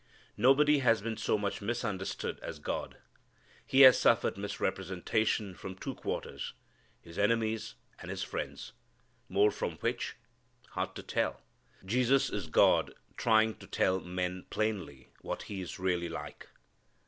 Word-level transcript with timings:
Nobody 0.35 0.79
has 0.79 0.99
been 0.99 1.15
so 1.15 1.37
much 1.37 1.61
misunderstood 1.61 2.39
as 2.41 2.57
God. 2.57 2.97
He 3.67 3.81
has 3.81 3.99
suffered 3.99 4.35
misrepresentation 4.35 5.53
from 5.53 5.75
two 5.75 5.93
quarters: 5.93 6.53
His 7.01 7.19
enemies 7.19 7.75
and 7.99 8.09
His 8.09 8.23
friends. 8.23 8.73
More 9.29 9.51
from 9.51 9.73
which? 9.77 10.15
Hard 10.69 10.95
to 10.95 11.03
tell. 11.03 11.43
Jesus 11.85 12.31
is 12.31 12.47
God 12.47 12.95
trying 13.15 13.53
to 13.57 13.67
tell 13.67 13.99
men 13.99 14.47
plainly 14.49 15.11
what 15.21 15.43
He 15.43 15.61
is 15.61 15.77
really 15.77 16.09
like. 16.09 16.47